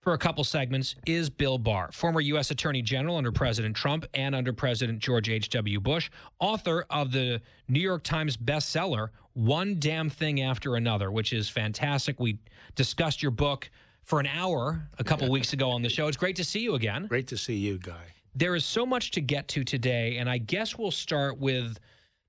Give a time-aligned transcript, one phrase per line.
[0.00, 2.50] for a couple segments is Bill Barr, former U.S.
[2.50, 5.80] Attorney General under President Trump and under President George H.W.
[5.80, 11.48] Bush, author of the New York Times bestseller, One Damn Thing After Another, which is
[11.48, 12.20] fantastic.
[12.20, 12.38] We
[12.74, 13.70] discussed your book
[14.04, 16.06] for an hour a couple weeks ago on the show.
[16.06, 17.06] It's great to see you again.
[17.06, 18.14] Great to see you, Guy.
[18.34, 21.78] There is so much to get to today, and I guess we'll start with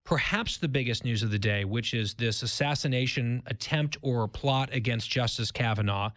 [0.04, 5.09] perhaps the biggest news of the day, which is this assassination attempt or plot against
[5.09, 6.09] Justice Kavanaugh.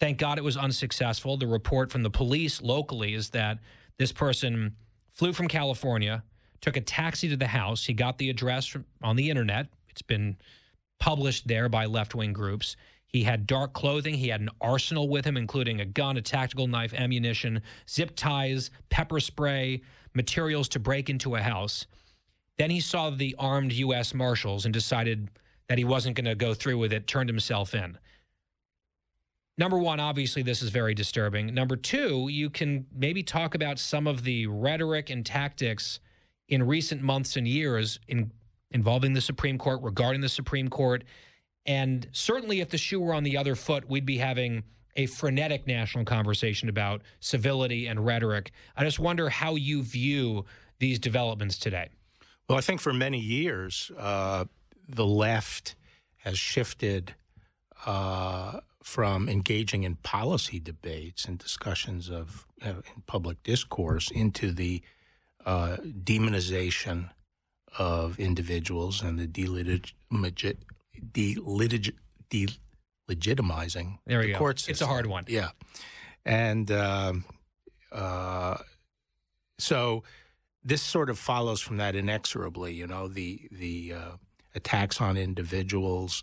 [0.00, 1.36] Thank God it was unsuccessful.
[1.36, 3.58] The report from the police locally is that
[3.98, 4.74] this person
[5.12, 6.22] flew from California,
[6.60, 7.84] took a taxi to the house.
[7.84, 9.68] He got the address from, on the internet.
[9.88, 10.36] It's been
[10.98, 12.76] published there by left wing groups.
[13.06, 14.14] He had dark clothing.
[14.14, 18.70] He had an arsenal with him, including a gun, a tactical knife, ammunition, zip ties,
[18.90, 19.82] pepper spray,
[20.14, 21.86] materials to break into a house.
[22.58, 24.14] Then he saw the armed U.S.
[24.14, 25.30] Marshals and decided
[25.68, 27.96] that he wasn't going to go through with it, turned himself in.
[29.56, 31.54] Number one, obviously, this is very disturbing.
[31.54, 36.00] Number two, you can maybe talk about some of the rhetoric and tactics
[36.48, 38.32] in recent months and years in,
[38.72, 41.04] involving the Supreme Court, regarding the Supreme Court.
[41.66, 44.64] And certainly, if the shoe were on the other foot, we'd be having
[44.96, 48.52] a frenetic national conversation about civility and rhetoric.
[48.76, 50.44] I just wonder how you view
[50.78, 51.90] these developments today.
[52.48, 54.44] Well, I think for many years, uh,
[54.88, 55.76] the left
[56.18, 57.14] has shifted
[57.86, 64.82] uh, from engaging in policy debates and discussions of uh, in public discourse into the
[65.46, 67.08] uh, demonization
[67.78, 69.94] of individuals and the delitig-
[71.12, 71.94] delitig-
[73.08, 74.38] delegitimizing there we the go.
[74.38, 74.72] court system.
[74.72, 75.24] It's a hard one.
[75.28, 75.48] Yeah,
[76.26, 77.24] and um,
[77.90, 78.58] uh,
[79.58, 80.04] so
[80.62, 82.74] this sort of follows from that inexorably.
[82.74, 84.10] You know, the the uh,
[84.54, 86.22] attacks on individuals,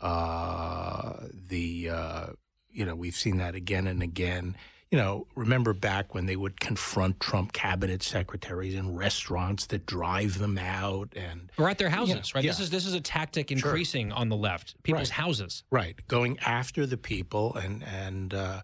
[0.00, 1.14] uh,
[1.48, 2.26] the uh,
[2.70, 4.56] you know we've seen that again and again.
[4.90, 10.36] You know, remember back when they would confront Trump cabinet secretaries in restaurants that drive
[10.38, 12.44] them out and Or at their houses, Yeah, right?
[12.44, 12.50] yeah.
[12.50, 14.74] This is this is a tactic increasing on the left.
[14.82, 15.24] People's Right.
[15.24, 15.64] houses.
[15.70, 18.60] right going after the people and and uh,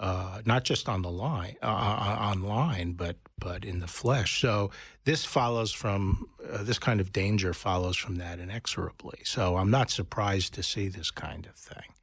[0.00, 4.40] uh, not just on the line uh, uh, online but but in the flesh.
[4.40, 4.70] So
[5.04, 9.20] this follows from uh, this kind of danger follows from that inexorably.
[9.24, 11.94] So i'm not surprised to see this kind of thing.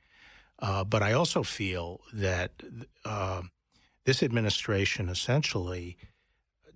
[0.60, 2.52] Uh, but i also feel that
[3.06, 3.42] uh,
[4.06, 5.98] this administration essentially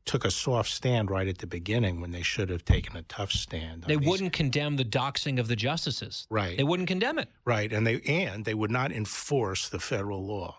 [0.05, 3.31] took a soft stand right at the beginning when they should have taken a tough
[3.31, 6.25] stand They wouldn't condemn the doxing of the justices.
[6.31, 6.57] right.
[6.57, 7.29] They wouldn't condemn it.
[7.45, 10.58] Right, and they and they would not enforce the federal law,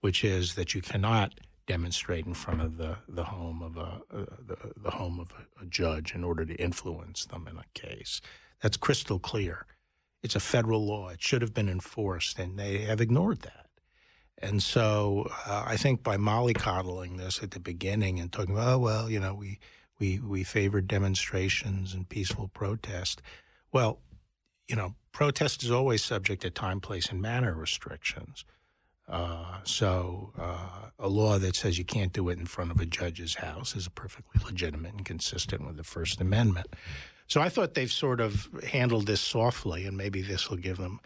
[0.00, 1.34] which is that you cannot
[1.66, 5.66] demonstrate in front of the, the home of a uh, the, the home of a,
[5.66, 8.20] judge in order to influence them in a case.
[8.60, 9.66] That's crystal clear.
[10.22, 11.10] It's a federal law.
[11.10, 13.66] It should have been enforced, and they have ignored that.
[14.38, 18.78] And so uh, I think by mollycoddling this at the beginning and talking about, oh
[18.78, 19.60] well, you know, we
[20.00, 23.22] we we favored demonstrations and peaceful protest.
[23.70, 24.00] Well,
[24.66, 28.44] you know, protest is always subject to time, place, and manner restrictions.
[29.10, 32.86] Uh, so uh, a law that says you can't do it in front of a
[32.86, 36.68] judge's house is perfectly legitimate and consistent with the First Amendment.
[37.26, 41.00] So I thought they've sort of handled this softly, and maybe this will give them,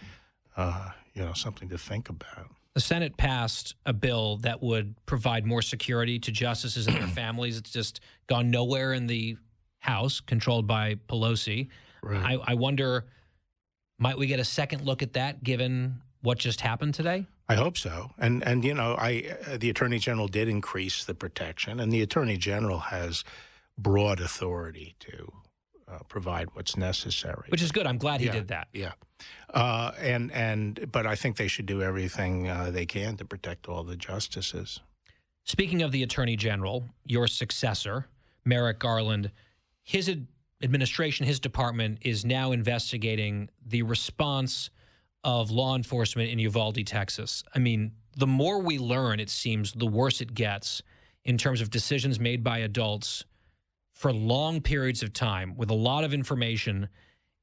[0.57, 2.51] uh, you know, something to think about.
[2.75, 7.57] The Senate passed a bill that would provide more security to justices and their families.
[7.57, 9.37] It's just gone nowhere in the
[9.79, 11.69] House, controlled by Pelosi.
[12.03, 12.39] Right.
[12.39, 13.05] I, I wonder,
[13.99, 17.27] might we get a second look at that given what just happened today?
[17.49, 18.11] I hope so.
[18.19, 22.03] And and you know, I uh, the attorney general did increase the protection, and the
[22.03, 23.25] attorney general has
[23.77, 25.33] broad authority to
[25.89, 27.47] uh, provide what's necessary.
[27.49, 27.87] Which is good.
[27.87, 28.69] I'm glad he Yeah, did that.
[28.73, 28.93] Yeah,
[29.53, 33.69] uh, and and but I think they should do everything uh, they can to protect
[33.69, 34.81] all the justices.
[35.45, 38.07] Speaking of the attorney general, your successor,
[38.47, 39.31] Merrick Garland,
[39.83, 40.27] his ad-
[40.63, 44.71] administration, his department is now investigating the response
[45.25, 47.43] of law enforcement in Uvalde, Texas.
[47.55, 50.83] I mean, the more we learn, it seems, the worse it gets
[51.25, 53.25] in terms of decisions made by adults
[53.93, 56.89] for long periods of time with a lot of information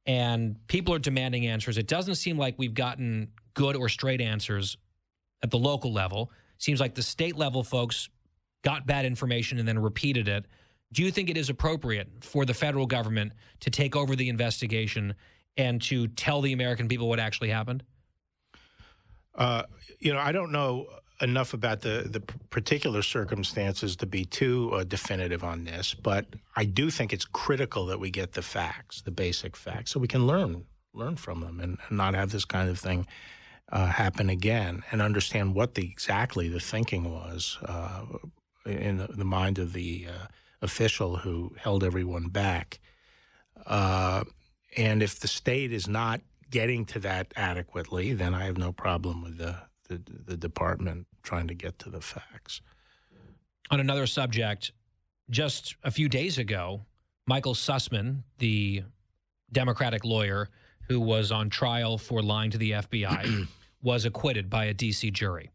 [0.06, 1.78] and people are demanding answers.
[1.78, 4.78] It doesn't seem like we've gotten good or straight answers
[5.44, 6.32] at the local level.
[6.58, 8.10] Seems like the state level folks
[8.64, 10.46] got bad information and then repeated it.
[10.94, 15.16] Do you think it is appropriate for the federal government to take over the investigation
[15.58, 17.84] and to tell the American people what actually happened?
[19.36, 19.64] Uh,
[20.00, 20.88] you know, I don't know
[21.22, 22.20] enough about the, the
[22.50, 26.26] particular circumstances to be too uh, definitive on this, but
[26.56, 30.08] I do think it's critical that we get the facts, the basic facts, so we
[30.08, 33.08] can learn learn from them and, and not have this kind of thing
[33.72, 38.04] uh, happen again, and understand what the exactly the thinking was uh,
[38.66, 40.28] in the, the, mind of the uh,
[40.62, 42.80] official who held everyone back.
[44.78, 49.24] And if the state is not getting to that adequately, then I have no problem
[49.24, 49.56] with the
[49.92, 52.62] the, the department trying to get to the facts.
[53.70, 54.72] On another subject,
[55.30, 56.86] just a few days ago,
[57.28, 58.84] Michael Sussmann, the
[59.52, 60.50] Democratic lawyer
[60.88, 63.48] who was on trial for lying to the FBI,
[63.82, 65.12] was acquitted by a D.C.
[65.12, 65.52] jury.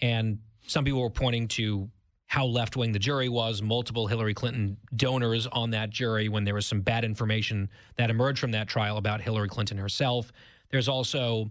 [0.00, 1.88] And some people were pointing to
[2.26, 6.54] how left wing the jury was, multiple Hillary Clinton donors on that jury when there
[6.54, 10.32] was some bad information that emerged from that trial about Hillary Clinton herself.
[10.70, 11.50] There's also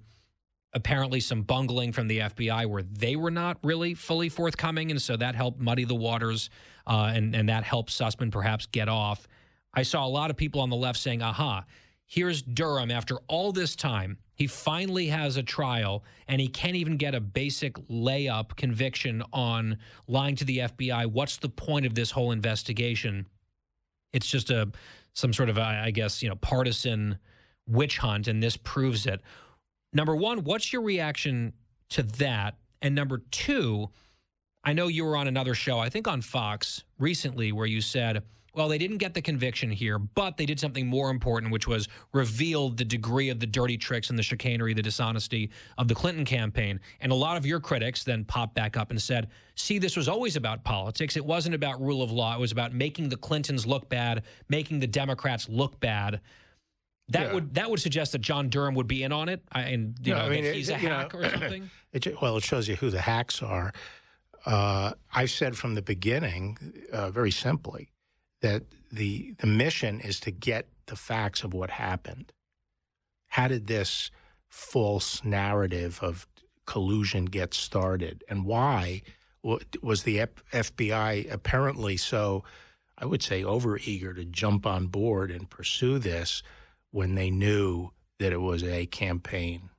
[0.74, 4.92] apparently some bungling from the FBI where they were not really fully forthcoming.
[4.92, 6.50] And so that helped muddy the waters
[6.88, 9.28] uh, and, and that helped Sussmann perhaps get off.
[9.74, 11.66] I saw a lot of people on the left saying, aha,
[12.06, 14.18] here's Durham after all this time.
[14.36, 19.78] He finally has a trial and he can't even get a basic layup conviction on
[20.08, 21.06] lying to the FBI.
[21.06, 23.28] What's the point of this whole investigation?
[24.12, 24.72] It's just a
[25.14, 27.20] some sort of, I guess, you know, partisan
[27.68, 29.22] witch hunt, and this proves it
[29.94, 31.54] number one, what's your reaction
[31.90, 32.58] to that?
[32.82, 33.90] And number two,
[34.64, 38.24] I know you were on another show, I think on Fox recently, where you said,
[38.56, 41.88] well, they didn't get the conviction here, but they did something more important, which was
[42.14, 45.50] revealed the degree of the dirty tricks and the chicanery, the dishonesty
[45.80, 46.80] of the Clinton campaign.
[47.02, 50.08] And a lot of your critics then popped back up and said, see, this was
[50.08, 51.18] always about politics.
[51.18, 52.36] It wasn't about rule of law.
[52.36, 56.22] It was about making the Clintons look bad, making the Democrats look bad.
[57.10, 57.34] That yeah.
[57.34, 60.22] would that would suggest that John Durham would be in on it, and you know,
[60.22, 61.70] I mean, he's it, a hack know, or something.
[61.92, 63.74] It, well, it shows you who the hacks are.
[64.46, 66.58] Uh, I've said from the beginning,
[66.92, 67.90] uh, very simply,
[68.42, 72.34] that the the mission is to get the facts of what happened.
[73.30, 74.12] How did this
[74.50, 76.28] false narrative of
[76.66, 79.02] collusion get started, and why
[79.82, 82.44] was the FBI apparently so?
[82.98, 86.44] I would say overeager to jump on board and pursue this
[86.92, 89.70] when they knew that it was a campaign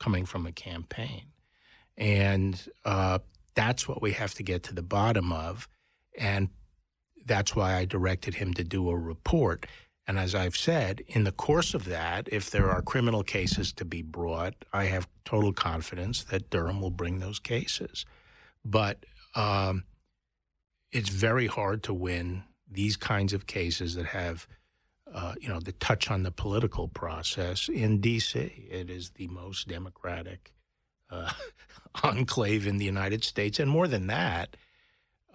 [0.00, 1.26] coming from a campaign.
[1.96, 3.20] And uh,
[3.56, 5.68] that's what we have to get to the bottom of.
[6.16, 6.50] And
[7.24, 9.66] that's why I directed him to do a report.
[10.06, 13.84] And as I've said, in the course of that, if there are criminal cases to
[13.84, 18.06] be brought, I have total confidence that Durham will bring those cases.
[18.64, 19.04] But
[19.34, 19.84] um,
[20.92, 24.46] it's very hard to win these kinds of cases that have
[25.12, 28.38] uh, you know, the touch on the political process in D.C.
[28.70, 30.52] It is the most democratic
[31.10, 31.32] uh,
[32.02, 34.56] enclave in the United States, and more than that,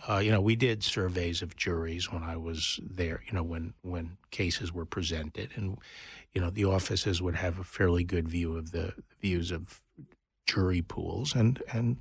[0.08, 3.22] uh, you know, we did surveys of juries when I was there.
[3.28, 5.78] You know, when when cases were presented, and
[6.34, 9.82] you know, the offices would have a fairly good view of the views of
[10.48, 11.98] jury pools, and and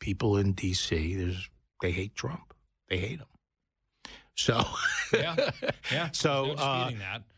[0.00, 1.14] people in D.C.
[1.14, 1.48] There's
[1.80, 2.54] they hate Trump.
[2.88, 3.26] They hate him.
[4.34, 4.64] So,
[5.12, 5.50] yeah,
[5.92, 6.08] yeah.
[6.12, 6.90] So no uh,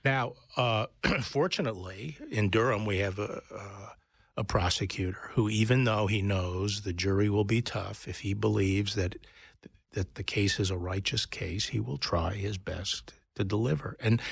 [0.04, 0.87] now, uh,
[1.23, 3.42] fortunately, in Durham, we have a,
[4.37, 8.94] a, prosecutor who, even though he knows the jury will be tough, if he believes
[8.94, 9.16] that
[9.92, 13.96] that the case is a righteous case, he will try his best to deliver.
[14.00, 14.22] And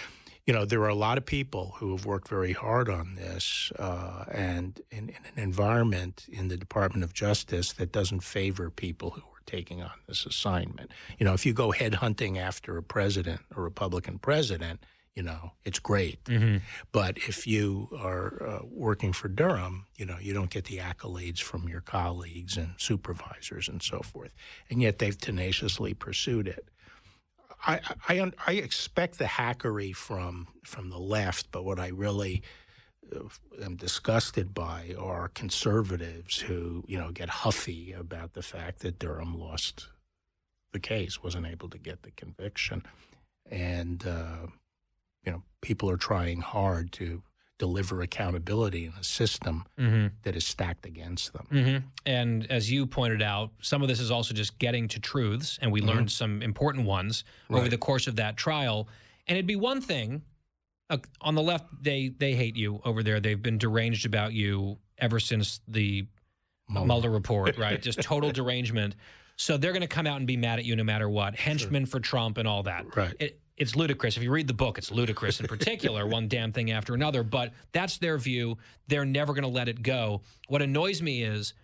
[0.49, 3.71] you know, there are a lot of people who have worked very hard on this,
[3.79, 9.11] uh, and in, in, an environment in the Department of Justice that doesn't favor people
[9.11, 10.91] who are taking on this assignment.
[11.19, 14.81] You know, if you go headhunting after a president, a Republican president,
[15.19, 16.23] you know, it's great.
[16.27, 16.59] Mm-hmm.
[16.93, 21.41] But if you are uh, working for Durham, you know, you don't get the accolades
[21.41, 24.31] from your colleagues and supervisors and so forth.
[24.71, 26.69] And yet they've tenaciously pursued it.
[27.67, 32.45] I, I, I expect the hackery from from the left, but what I really
[33.61, 39.37] am disgusted by are conservatives who, you know, get huffy about the fact that Durham
[39.37, 39.89] lost
[40.71, 42.85] the case, wasn't able to get the conviction.
[43.51, 44.47] And, uh,
[45.25, 47.23] you know, people are trying hard to
[47.59, 50.07] deliver accountability in a system mm-hmm.
[50.23, 51.47] that is stacked against them.
[51.51, 51.87] Mm-hmm.
[52.07, 55.73] And as you pointed out, some of this is also just getting to truths, and
[55.73, 55.89] we mm-hmm.
[55.91, 57.59] learned some important ones right.
[57.59, 58.89] over the course of that trial.
[59.27, 60.23] And it'd be one thing
[60.91, 63.21] uh, on the left, they they hate you over there.
[63.21, 66.07] They've been deranged about you ever since the
[66.69, 67.81] Mueller, Mueller report, right?
[67.81, 68.97] Just total derangement.
[69.37, 71.37] So they're going to come out and be mad at you no matter what.
[71.37, 72.97] Henchmen for Trump and all that.
[72.97, 73.15] Right.
[73.21, 74.17] It, it's ludicrous.
[74.17, 77.23] If you read the book, it's ludicrous in particular, one damn thing after another.
[77.23, 78.57] But that's their view.
[78.87, 80.23] They're never going to let it go.
[80.49, 81.55] What annoys me is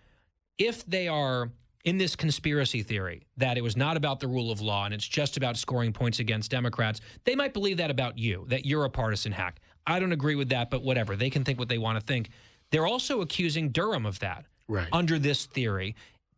[0.57, 1.49] if they are
[1.85, 5.07] in this conspiracy theory that it was not about the rule of law and it's
[5.07, 8.89] just about scoring points against Democrats, they might believe that about you, that you're a
[8.89, 9.59] partisan hack.
[9.87, 11.15] I don't agree with that, but whatever.
[11.15, 12.29] They can think what they want to think.
[12.71, 14.87] They're also accusing Durham of that Right.
[14.91, 15.95] under this theory.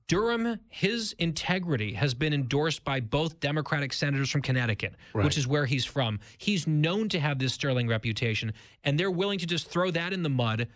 [0.08, 5.26] Durham, his integrity has been endorsed by both Democratic senators from Connecticut, Right.
[5.26, 6.20] which is where he's from.
[6.38, 8.54] He's known to have this sterling reputation,
[8.86, 10.70] and they're willing to just throw that in the mud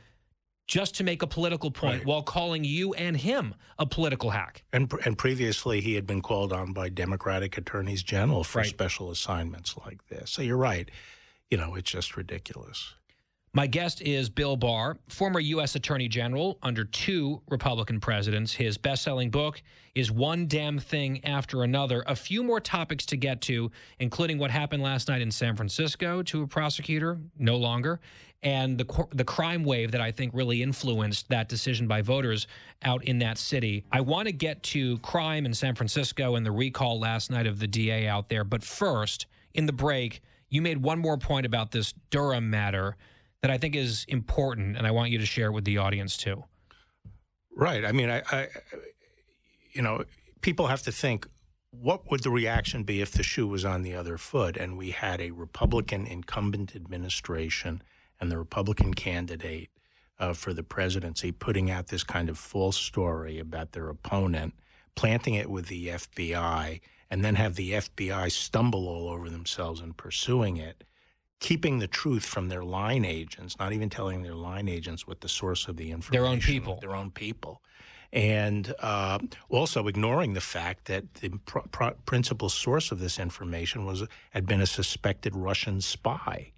[0.67, 2.05] just to make a political point Right.
[2.05, 4.63] while calling you and him a political hack.
[4.73, 8.67] And, and previously, he had been called on by Democratic attorneys general for Right.
[8.67, 10.29] special assignments like this.
[10.31, 10.89] So you're right.
[11.49, 12.95] You know, it's just ridiculous.
[13.53, 15.75] My guest is Bill Barr, former U.S.
[15.75, 18.53] Attorney General under two Republican presidents.
[18.53, 19.61] His best selling book
[19.93, 22.01] is One Damn Thing After Another.
[22.07, 26.23] A few more topics to get to, including what happened last night in San Francisco
[26.23, 27.99] to a prosecutor, no longer,
[28.41, 32.47] and the, the crime wave that I think really influenced that decision by voters
[32.83, 33.83] out in that city.
[33.91, 37.59] I want to get to crime in San Francisco and the recall last night of
[37.59, 38.45] the DA out there.
[38.45, 42.95] But first, in the break, you made one more point about this Durham matter
[43.41, 46.17] that I think is important, and I want you to share it with the audience
[46.17, 46.43] too.
[47.55, 47.83] Right.
[47.83, 48.47] I mean, I, I,
[49.73, 50.03] you know,
[50.41, 51.27] people have to think
[51.71, 54.91] what would the reaction be if the shoe was on the other foot and we
[54.91, 57.81] had a Republican incumbent administration
[58.19, 59.69] and the Republican candidate
[60.19, 64.53] uh, for the presidency putting out this kind of false story about their opponent,
[64.95, 66.79] planting it with the FBI,
[67.09, 70.83] and then have the FBI stumble all over themselves in pursuing it
[71.41, 75.27] keeping the truth from their line agents, not even telling their line agents what the
[75.27, 76.23] source of the information.
[76.23, 76.79] Their own people.
[76.79, 77.61] Their own people.
[78.13, 79.19] And uh,
[79.49, 84.45] also ignoring the fact that the pr- pr- principal source of this information was had
[84.45, 86.51] been a suspected Russian spy.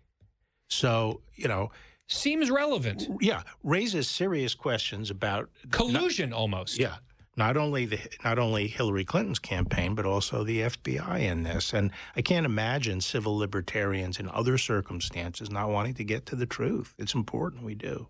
[0.70, 1.72] So you know,
[2.08, 3.08] Seems relevant.
[3.22, 6.78] yeah, raises serious questions about Collusion almost.
[6.78, 6.96] yeah,
[7.36, 11.74] not only the not only Hillary Clinton's campaign, but also the FBI in this.
[11.74, 16.46] And I can't imagine civil libertarians in other circumstances not wanting to get to the
[16.46, 16.94] truth.
[16.98, 18.08] It's important we do.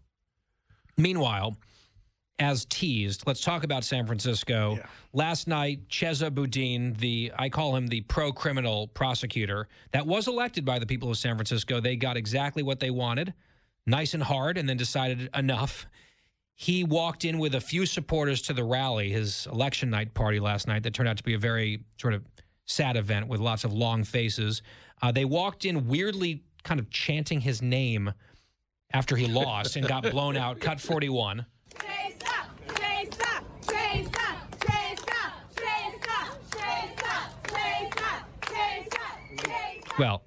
[0.98, 1.58] Meanwhile,
[2.40, 4.76] as teased, let's talk about San Francisco.
[4.78, 4.86] Yeah.
[5.14, 10.80] Last night, Chesa Boudin, the I call him the pro-criminal prosecutor that was elected by
[10.80, 13.34] the people of San Francisco, they got exactly what they wanted,
[13.86, 15.88] nice and hard, and then decided enough.
[16.56, 20.68] He walked in with a few supporters to the rally, his election night party last
[20.68, 22.24] night, that turned out to be a very sort of
[22.66, 24.62] sad event with lots of long faces.
[25.02, 28.14] Uh, they walked in weirdly kind of chanting his name
[28.94, 31.46] after he lost and got blown out, cut 41.
[40.00, 40.24] Well,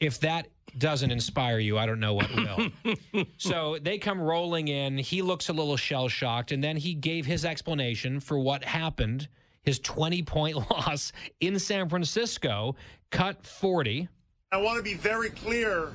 [0.00, 3.24] if that doesn't inspire you, I don't know what will.
[3.38, 4.98] so they come rolling in.
[4.98, 9.28] He looks a little shell shocked, and then he gave his explanation for what happened
[9.68, 12.74] his 20 point loss in San Francisco,
[13.10, 14.08] cut 40.
[14.50, 15.92] I want to be very clear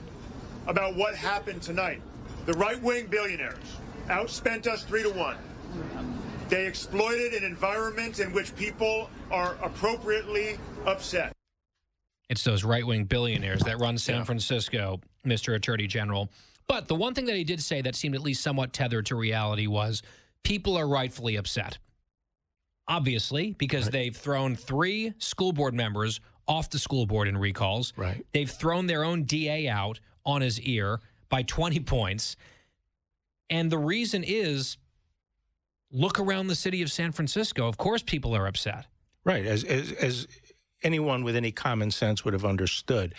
[0.68, 2.02] about what happened tonight.
[2.46, 3.78] The right wing billionaires
[4.08, 5.38] outspent us three to one.
[6.50, 11.34] They exploited an environment in which people are appropriately upset.
[12.30, 15.56] It's those right wing billionaires that run San Francisco, Mr.
[15.56, 16.30] Attorney General.
[16.68, 19.16] But the one thing that he did say that seemed at least somewhat tethered to
[19.16, 20.02] reality was
[20.44, 21.78] people are rightfully upset.
[22.88, 27.94] Obviously, because they've thrown three school board members off the school board in recalls.
[27.96, 28.26] Right.
[28.34, 31.00] They've thrown their own DA out on his ear
[31.30, 32.36] by 20 points.
[33.50, 34.78] And the reason is
[35.92, 37.68] look around the city of San Francisco.
[37.68, 38.86] Of course, people are upset.
[39.26, 40.28] Right, as as as
[40.84, 43.16] anyone with any common sense would have understood.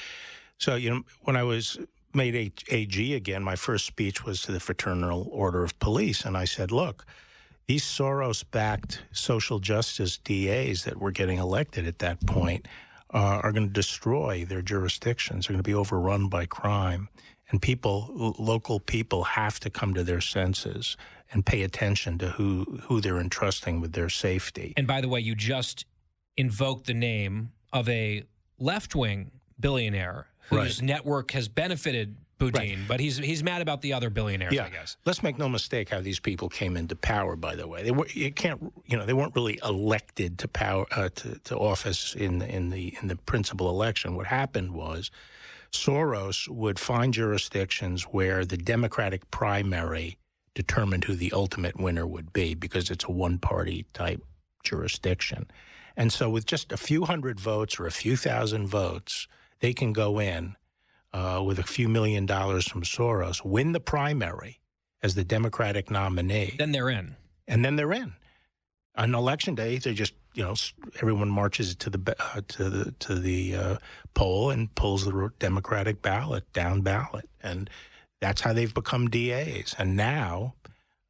[0.59, 1.79] So you know, when I was
[2.15, 6.45] made AG again, my first speech was to the Fraternal Order of Police, and I
[6.45, 7.05] said, "Look,
[7.67, 12.67] these Soros-backed social justice DAs that were getting elected at that point
[13.13, 15.47] uh, are going to destroy their jurisdictions.
[15.47, 17.09] They're going to be overrun by crime,
[17.51, 20.97] and people, local people, have to come to their senses."
[21.33, 24.73] And pay attention to who, who they're entrusting with their safety.
[24.77, 25.85] And by the way, you just
[26.37, 28.23] invoked the name of a
[28.59, 30.83] left wing billionaire whose Right.
[30.83, 34.97] network has benefited Boudin, but he's he's mad about the other billionaires, I guess.
[35.07, 37.37] Let's make no mistake how these people came into power.
[37.37, 40.85] By the way, they were you can't you know they weren't really elected to power
[40.91, 44.17] uh, to, to office in in the in the principal election.
[44.17, 45.11] What happened was
[45.73, 50.19] Soros would find jurisdictions where the Democratic primary
[50.55, 54.23] determined who the ultimate winner would be because it's a one party type
[54.65, 55.47] jurisdiction.
[55.97, 59.29] And so, with just a few hundred votes or a few thousand votes,
[59.61, 60.57] they can go in
[61.13, 64.61] uh, with a few million dollars from Soros, win the primary
[65.03, 66.55] as the Democratic nominee.
[66.59, 67.17] Then they're in.
[67.47, 68.15] And then they're in.
[68.97, 70.55] On election day, they just you know
[71.01, 73.77] everyone marches to the uh, to the to the uh,
[74.15, 77.71] poll and pulls the Democratic ballot down ballot, and
[78.21, 79.75] that's how they've become DAs.
[79.79, 80.55] And now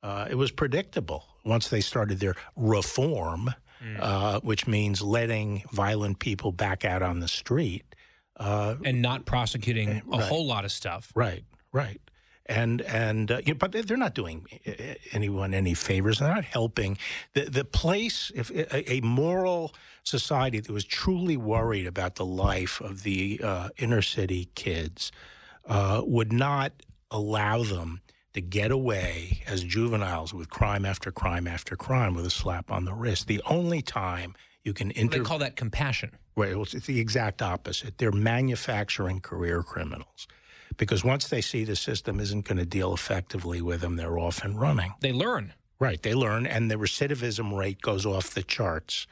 [0.02, 3.50] uh, it was predictable once they started their reform,
[3.84, 3.98] mm.
[4.00, 7.84] uh, which means letting violent people back out on the street.
[8.36, 10.22] Uh, and not prosecuting a right.
[10.22, 11.12] whole lot of stuff.
[11.14, 12.00] Right, right.
[12.46, 14.46] And and uh, you know, but they're not doing
[15.12, 16.18] anyone any favors.
[16.18, 16.98] They're not helping
[17.32, 18.30] the the place.
[18.34, 19.72] If a, a moral
[20.02, 25.10] society that was truly worried about the life of the uh, inner city kids
[25.66, 26.72] uh, would not
[27.10, 28.00] allow them
[28.34, 32.84] to get away as juveniles with crime after crime after crime with a slap on
[32.84, 33.26] the wrist.
[33.26, 36.10] The only time you can inter- they call that compassion.
[36.36, 37.98] Right, it's the exact opposite.
[37.98, 40.26] They're manufacturing career criminals
[40.76, 44.42] because once they see the system isn't going to deal effectively with them, they're off
[44.42, 44.94] and running.
[45.00, 45.54] They learn.
[45.80, 49.06] Right, they learn, and the recidivism rate goes off the charts.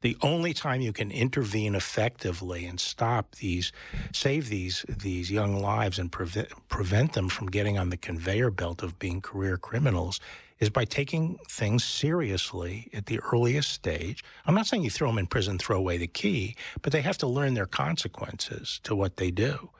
[0.00, 3.72] The only time you can intervene effectively and stop these,
[4.12, 8.82] save these these young lives and prevent prevent them from getting on the conveyor belt
[8.82, 10.20] of being career criminals
[10.58, 14.24] is by taking things seriously at the earliest stage.
[14.46, 17.18] I'm not saying you throw them in prison, throw away the key, but they have
[17.18, 19.70] to learn their consequences to what they do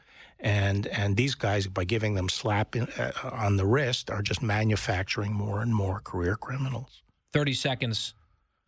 [0.40, 4.43] and and these guys by giving them slap in, uh, on the wrist are just
[4.43, 7.02] manufacturing more and more career criminals.
[7.33, 8.14] 30 seconds.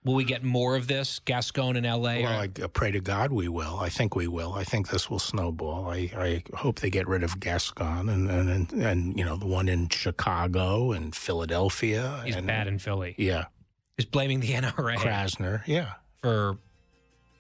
[0.05, 2.29] Will we get more of this gascon in la well or?
[2.29, 3.79] i pray to god we will.
[3.79, 4.55] I think we will.
[4.55, 5.91] I think this will snowball.
[5.91, 9.47] I, I hope they get rid of gascon and, and and, and you know the
[9.47, 13.15] one in chicago and philadelphia he's and, bad in philly.
[13.19, 13.47] Yeah.
[13.97, 15.63] He's blaming the nra krasner.
[15.67, 15.95] Yeah.
[16.23, 16.57] for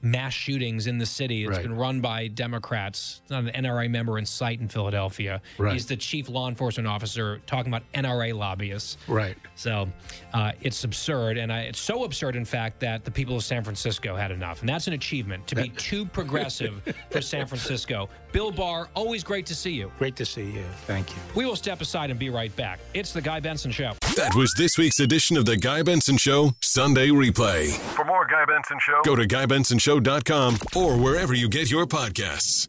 [0.00, 1.44] mass shootings in the city.
[1.44, 1.62] It's right.
[1.62, 3.20] been run by Democrats.
[3.22, 5.40] It's not an NRA member in sight in Philadelphia.
[5.58, 5.72] Right.
[5.72, 8.98] He's the chief law enforcement officer talking about NRA lobbyists.
[9.08, 9.36] Right.
[9.56, 9.88] So
[10.32, 11.38] uh, it's absurd.
[11.38, 14.60] And I, it's so absurd, in fact, that the people of San Francisco had enough.
[14.60, 18.08] And that's an achievement to be too progressive for San Francisco.
[18.32, 19.90] Bill Barr, always great to see you.
[19.98, 20.64] Great to see you.
[20.86, 21.16] Thank you.
[21.34, 22.80] We will step aside and be right back.
[22.94, 23.92] It's The Guy Benson Show.
[24.16, 27.70] That was this week's edition of The Guy Benson Show Sunday Replay.
[27.94, 32.68] For more Guy Benson Show, go to GuyBensonShow.com or wherever you get your podcasts.